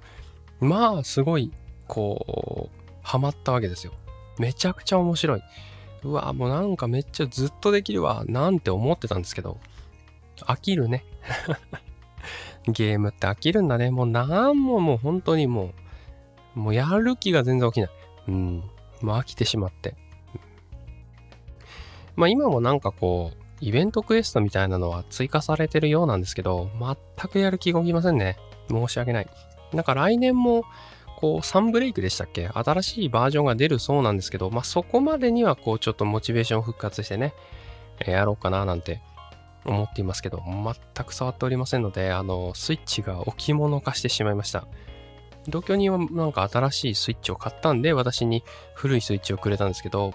[0.59, 1.51] まあ、すごい、
[1.87, 3.93] こう、ハマったわけですよ。
[4.37, 5.41] めちゃくちゃ面白い。
[6.03, 9.57] うわ、もうなんかめっちゃずっとできるわ、なんて思ってたんですけど、
[10.41, 11.03] 飽きるね。
[12.67, 13.91] ゲームって飽きるんだね。
[13.91, 15.71] もうなんももう本当にも
[16.55, 17.89] う、もうやる気が全然起きない。
[18.27, 18.63] うん。
[19.01, 19.95] もう飽きてしまって。
[22.15, 28.37] まあ今もなんかこう、イベントクエストみたいなのは追加されてるようなんですけど、全くやる気が起きませんね。
[28.69, 29.27] 申し訳ない。
[29.73, 30.63] なんか来年も、
[31.17, 32.47] こう、サンブレイクでしたっけ？
[32.47, 37.33] 新しいバージョンが出るそうなんですけど、まあ、そこまでには、こう、ちょっとモチベーション復活してね、
[38.05, 39.01] やろうかななんて
[39.65, 44.67] 思っていますけど、全く触っておりませんので、あの、スイッチが置物化してしまいました。
[45.47, 50.13] 同居人はなんか新しいスイッチを買ったんで、私に古いスイッチをくれたんですけど、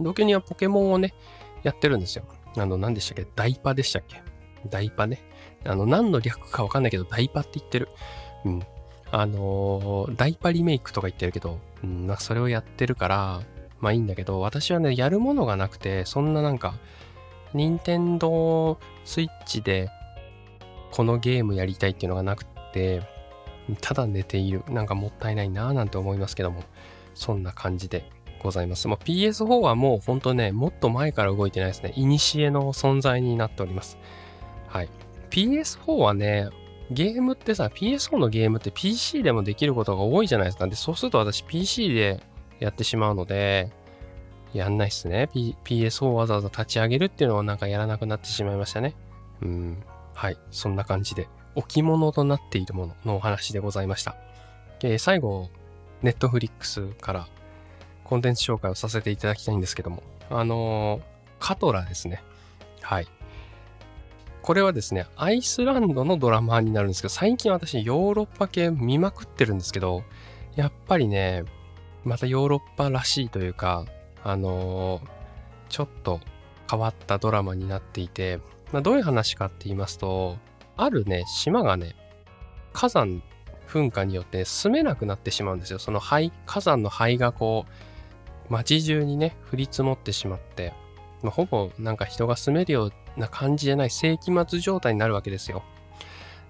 [0.00, 1.14] 同居人はポケモンをね、
[1.62, 2.24] やってるんですよ。
[2.56, 3.30] あの、何でしたっけ？
[3.36, 4.22] ダイパでしたっけ？
[4.68, 5.22] ダイパね？
[5.64, 7.88] あの、何の略かわかんないけど、ダイパって言ってる。
[8.44, 8.62] うん。
[9.10, 13.42] あのー、ダイパリメイクとか言ってるけど、うん、それをやってるから、
[13.78, 16.74] まあいいんだけど、私はね、やるものがなくて、そんななんか、
[17.54, 19.88] 任天堂スイッチで、
[20.90, 23.02] このゲームやりたいっていうのがなくて、
[23.80, 24.62] ただ寝ている。
[24.68, 26.62] なんかもったいないなぁなんて思いますけども、
[27.14, 28.10] そんな感じで
[28.42, 28.88] ございます。
[28.88, 31.92] まあ、PS4 はもうほんとね、もっと前から動いてないですね。
[31.96, 33.98] いにしえの存在になっております。
[34.68, 34.88] はい。
[35.30, 36.48] PS4 はね、
[36.90, 40.66] ゲームってさ、PS4 のゲームって PC でもできることが多いじゃないですか。
[40.66, 42.20] で、そうすると私 PC で
[42.60, 43.70] やってしまうので、
[44.54, 45.28] やんないっすね。
[45.32, 48.94] PS4 をわざわざ立ち上げるっていうのはなんかやらなくなってしまいましたね。
[49.42, 49.82] うん。
[50.14, 50.38] はい。
[50.50, 54.16] そんな感じで、置物となっているもののお話でございました。
[54.82, 55.50] えー、最後、
[56.02, 57.28] ネットフリックスから
[58.04, 61.02] コンテンツ紹介をさせていただきたいんですけども、あのー、
[61.40, 62.22] カトラですね。
[62.82, 63.06] はい。
[64.42, 70.04] これはですね、アイスランドのドラマになるんですけど、最近私ヨーロッパ系見まくってるんですけど、
[70.54, 71.44] やっぱりね、
[72.04, 73.86] またヨーロッパらしいというか、
[74.24, 75.00] あの、
[75.68, 76.20] ちょっと
[76.68, 78.40] 変わったドラマになっていて、
[78.72, 80.38] まあ、どういう話かって言いますと、
[80.76, 81.94] あるね、島がね、
[82.72, 83.22] 火山
[83.68, 85.78] 噴火によって住めなくなってしまうんですよ。
[85.78, 90.72] その灰、火山の灰がこう、街中にね、降り積もってしまって、
[91.22, 95.62] まあ、ほぼなんか人が住めるような感じじゃない世紀末状態になるわけですよ。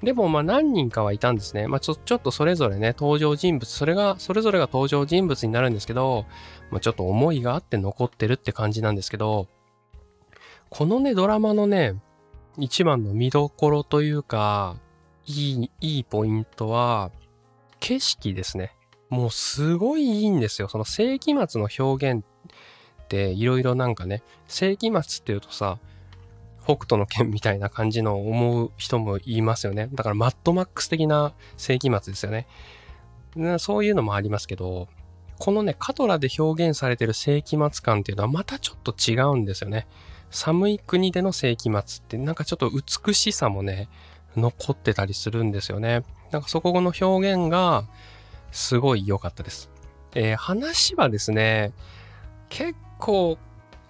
[0.04, 1.66] でもまあ何人かはいたんですね。
[1.66, 6.26] まあちょちょっとそれぞれね、登場人物、それが、それぞれが登場人物になるんですけど、
[6.70, 9.48] まあ、ちょっと思いがあって残ってるって感じなんですけど、
[10.70, 11.94] このね、ドラマのね、
[12.58, 14.76] 一番の見どころというか、
[15.26, 17.10] いい、いいポイントは、
[17.80, 18.74] 景色ですね。
[19.08, 20.68] もうすごいいいんですよ。
[20.68, 22.24] その世紀末の表現
[23.04, 25.78] っていろいろなんかね、世紀末っていうとさ、
[26.64, 29.88] 北斗の剣みたいな感じの思う人もいますよね。
[29.92, 32.46] だからマッドマックス的な世紀末ですよね。
[33.58, 34.88] そういうのもありますけど、
[35.38, 39.86] このね、カトラで表現されてる世紀末感っていうのはまたちょっと違うんですよね。
[40.30, 43.88] 寒い国での世紀末ってなんかちょっと美しさもね、
[44.36, 46.02] 残ってたりするんですよね。
[46.30, 47.84] なんかそこの表現が、
[48.54, 49.68] すごい良かったです。
[50.14, 51.72] えー、話はですね、
[52.48, 53.36] 結構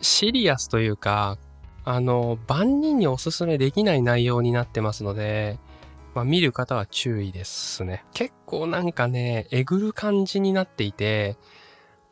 [0.01, 1.39] シリアスというか、
[1.85, 5.59] あの、万人におすすめできない内容になってますので、
[6.14, 8.05] まあ、見る方は注意ですね。
[8.14, 11.37] 結構なんかね、えぐる感じになっていて、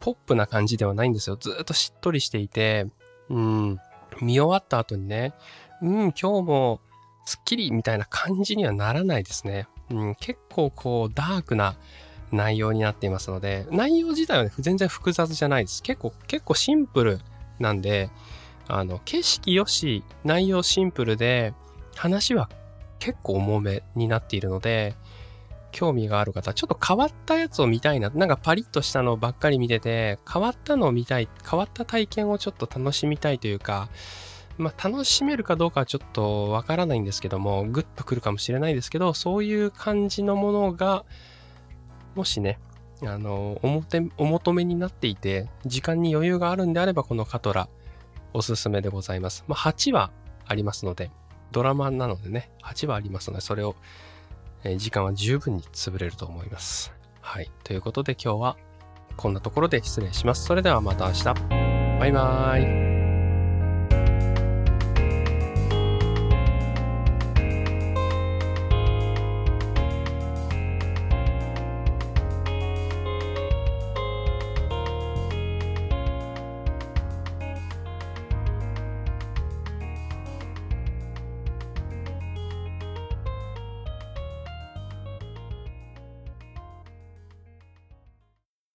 [0.01, 1.37] ポップな感じではないんですよ。
[1.37, 2.87] ずっとしっとりしていて、
[3.31, 3.79] うん、
[4.21, 5.33] 見終わった後にね、
[5.81, 6.81] うん、今日も
[7.25, 9.69] スッキリみたいな感じにはならないですね。
[9.91, 11.77] うん、結構こうダークな
[12.33, 15.83] 内容になっていますので、内容自体は、ね、全然複雑じゃないです。
[15.83, 17.21] 結構、結構シンプル
[17.61, 18.11] なんで、
[18.69, 21.55] あの、景色よし、内容シンプルで、
[21.97, 22.49] 話は
[22.99, 24.95] 結構重めになっているので、
[25.73, 28.11] 興味がある方、ちょっと変わったやつを見たいな。
[28.11, 33.89] なんかパリッとしたのばっかり見てて、変わったのを見たい、変わった体験をちょっと楽しみたいというか、
[34.59, 41.05] まあ、楽しめるかどうかはちょっとわからないんですけども、グッとくるかもしれないですけど、そういう感じのものが、
[42.15, 42.59] もしね、
[43.03, 47.69] あの、表、お求めになっていて、時間に余裕があるんであれば、このカトラ、
[48.33, 49.45] おすすめでございます。
[49.47, 50.11] まあ、8話
[50.47, 51.11] ありますので、
[51.51, 53.77] ドラマなのでね、8話ありますので、それを、
[54.65, 56.93] え、時間は十分に潰れると思います。
[57.21, 57.51] はい。
[57.65, 58.57] ということで今日は
[59.17, 60.45] こんなところで失礼します。
[60.45, 61.25] それではまた明日。
[61.99, 62.92] バイバーイ。